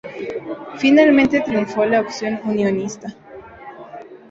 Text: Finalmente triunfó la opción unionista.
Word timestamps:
Finalmente 0.79 1.41
triunfó 1.41 1.85
la 1.85 2.01
opción 2.01 2.41
unionista. 2.45 3.13